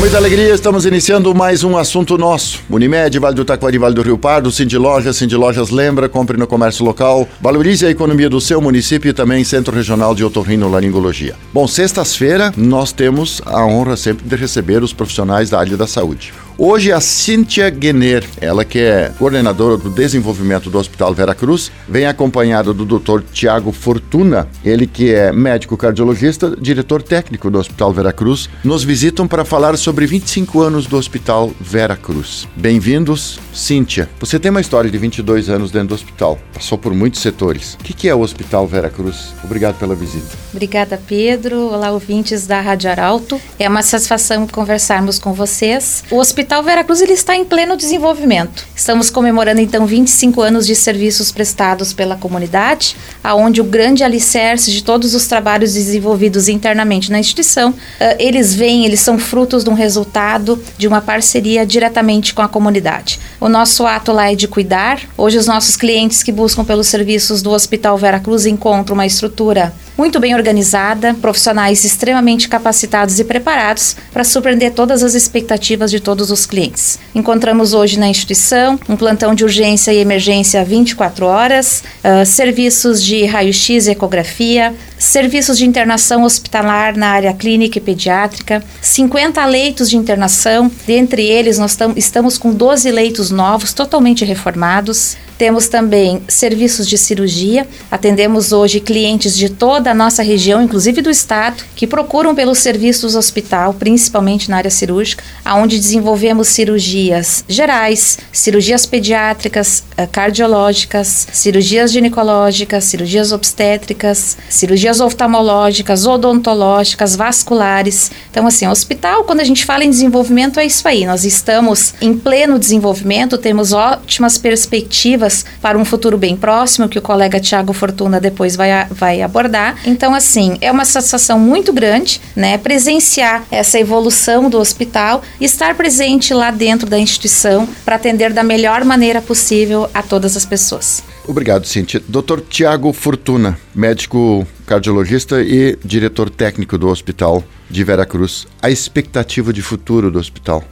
[0.00, 2.60] muita alegria, estamos iniciando mais um assunto nosso.
[2.68, 6.46] Unimed, Vale do Taquari, Vale do Rio Pardo, Cindy Lojas, Cindy Lojas lembra, compre no
[6.48, 11.36] comércio local, valorize a economia do seu município e também Centro Regional de Otorrino Laringologia.
[11.52, 16.32] Bom, sextas-feira nós temos a honra sempre de receber os profissionais da área da saúde.
[16.56, 22.06] Hoje a Cíntia Guener, ela que é coordenadora do desenvolvimento do Hospital Vera Cruz, vem
[22.06, 23.22] acompanhada do Dr.
[23.32, 29.26] Tiago Fortuna, ele que é médico cardiologista, diretor técnico do Hospital Vera Cruz, nos visitam
[29.26, 32.46] para falar sobre 25 anos do Hospital Vera Cruz.
[32.54, 34.08] Bem-vindos, Cíntia.
[34.20, 37.74] Você tem uma história de 22 anos dentro do hospital, passou por muitos setores.
[37.74, 39.34] O que é o Hospital Vera Cruz?
[39.42, 40.36] Obrigado pela visita.
[40.52, 41.72] Obrigada, Pedro.
[41.72, 43.40] Olá, ouvintes da Rádio Arauto.
[43.58, 46.04] É uma satisfação conversarmos com vocês.
[46.12, 48.66] O Hospital Hospital Veracruz ele está em pleno desenvolvimento.
[48.76, 54.84] Estamos comemorando então 25 anos de serviços prestados pela comunidade, aonde o grande alicerce de
[54.84, 57.76] todos os trabalhos desenvolvidos internamente na instituição, uh,
[58.18, 63.18] eles vêm, eles são frutos de um resultado de uma parceria diretamente com a comunidade.
[63.40, 65.00] O nosso ato lá é de cuidar.
[65.16, 70.18] Hoje os nossos clientes que buscam pelos serviços do Hospital Veracruz encontram uma estrutura muito
[70.18, 76.46] bem organizada, profissionais extremamente capacitados e preparados para surpreender todas as expectativas de todos os
[76.46, 76.98] clientes.
[77.14, 83.24] Encontramos hoje na instituição um plantão de urgência e emergência 24 horas, uh, serviços de
[83.24, 89.96] raio-x e ecografia, serviços de internação hospitalar na área clínica e pediátrica, 50 leitos de
[89.96, 95.16] internação, dentre eles nós estamos com 12 leitos novos, totalmente reformados.
[95.36, 101.10] Temos também serviços de cirurgia, atendemos hoje clientes de toda a nossa região, inclusive do
[101.10, 108.86] estado, que procuram pelos serviços hospital, principalmente na área cirúrgica, aonde desenvolvemos cirurgias gerais, cirurgias
[108.86, 118.10] pediátricas, eh, cardiológicas, cirurgias ginecológicas, cirurgias obstétricas, cirurgias cirurgias oftalmológicas, odontológicas, vasculares.
[118.30, 121.06] Então, assim, hospital, quando a gente fala em desenvolvimento, é isso aí.
[121.06, 127.02] Nós estamos em pleno desenvolvimento, temos ótimas perspectivas para um futuro bem próximo, que o
[127.02, 129.73] colega Tiago Fortuna depois vai, vai abordar.
[129.84, 136.32] Então, assim, é uma satisfação muito grande, né, presenciar essa evolução do hospital estar presente
[136.32, 141.02] lá dentro da instituição para atender da melhor maneira possível a todas as pessoas.
[141.26, 142.02] Obrigado, Cintia.
[142.06, 142.40] Dr.
[142.48, 148.46] Tiago Fortuna, médico cardiologista e diretor técnico do Hospital de Veracruz.
[148.60, 150.62] A expectativa de futuro do hospital?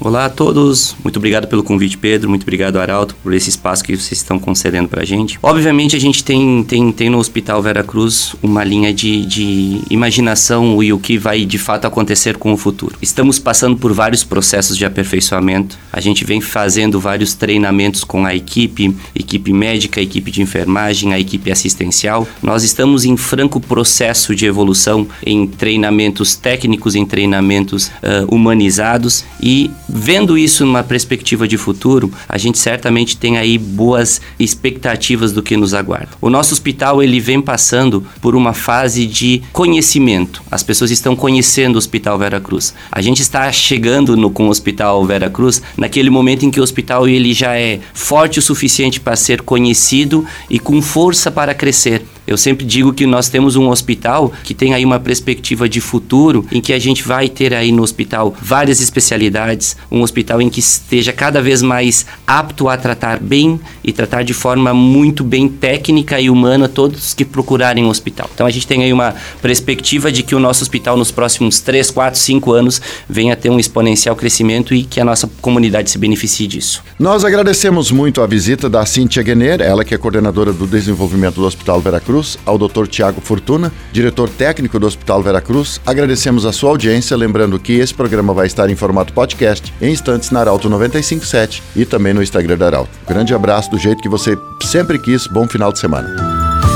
[0.00, 3.94] Olá a todos, muito obrigado pelo convite, Pedro, muito obrigado, Arauto, por esse espaço que
[3.94, 5.38] vocês estão concedendo para a gente.
[5.42, 10.82] Obviamente, a gente tem, tem, tem no Hospital Vera Cruz uma linha de, de imaginação
[10.82, 12.96] e o que vai de fato acontecer com o futuro.
[13.02, 18.34] Estamos passando por vários processos de aperfeiçoamento, a gente vem fazendo vários treinamentos com a
[18.34, 22.26] equipe, equipe médica, equipe de enfermagem, a equipe assistencial.
[22.42, 29.49] Nós estamos em franco processo de evolução em treinamentos técnicos, em treinamentos uh, humanizados e
[29.52, 35.42] e vendo isso numa perspectiva de futuro, a gente certamente tem aí boas expectativas do
[35.42, 36.10] que nos aguarda.
[36.20, 40.40] O nosso hospital ele vem passando por uma fase de conhecimento.
[40.48, 42.72] As pessoas estão conhecendo o Hospital Vera Cruz.
[42.92, 46.62] A gente está chegando no, com o Hospital Vera Cruz naquele momento em que o
[46.62, 52.04] hospital ele já é forte o suficiente para ser conhecido e com força para crescer.
[52.30, 56.46] Eu sempre digo que nós temos um hospital que tem aí uma perspectiva de futuro
[56.52, 60.60] em que a gente vai ter aí no hospital várias especialidades, um hospital em que
[60.60, 66.20] esteja cada vez mais apto a tratar bem e tratar de forma muito bem técnica
[66.20, 68.30] e humana todos que procurarem um hospital.
[68.32, 69.12] Então a gente tem aí uma
[69.42, 73.50] perspectiva de que o nosso hospital nos próximos 3, 4, 5 anos venha a ter
[73.50, 76.80] um exponencial crescimento e que a nossa comunidade se beneficie disso.
[76.96, 81.44] Nós agradecemos muito a visita da Cíntia Guener, ela que é coordenadora do desenvolvimento do
[81.44, 82.86] Hospital Veracruz Veracruz, ao Dr.
[82.86, 85.80] Tiago Fortuna, diretor técnico do Hospital Veracruz.
[85.86, 90.30] Agradecemos a sua audiência, lembrando que esse programa vai estar em formato podcast em instantes
[90.30, 92.90] na Arauto 957 e também no Instagram da Arauto.
[93.08, 95.26] Grande abraço do jeito que você sempre quis.
[95.26, 96.08] Bom final de semana.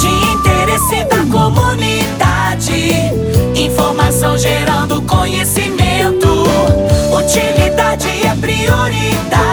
[0.00, 2.92] De interesse da comunidade,
[3.54, 6.46] informação gerando conhecimento.
[7.12, 9.45] Utilidade é prioridade